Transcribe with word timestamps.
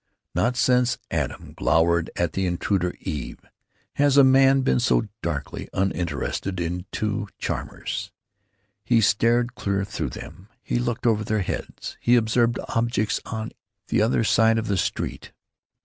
Not 0.33 0.57
since 0.57 0.97
Adam 1.11 1.53
glowered 1.55 2.09
at 2.15 2.33
the 2.33 2.47
intruder 2.47 2.95
Eve 3.01 3.39
has 3.97 4.17
a 4.17 4.23
man 4.23 4.61
been 4.61 4.79
so 4.79 5.03
darkly 5.21 5.69
uninterested 5.73 6.59
in 6.59 6.87
two 6.91 7.27
charmers. 7.37 8.11
He 8.83 8.99
stared 8.99 9.53
clear 9.53 9.85
through 9.85 10.09
them; 10.09 10.47
he 10.63 10.79
looked 10.79 11.05
over 11.05 11.23
their 11.23 11.41
heads; 11.41 11.97
he 12.01 12.15
observed 12.15 12.57
objects 12.69 13.21
on 13.27 13.51
the 13.89 14.01
other 14.01 14.23
side 14.23 14.57
of 14.57 14.65
the 14.65 14.75
street. 14.77 15.33